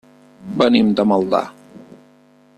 [0.61, 1.43] Venim de Maldà.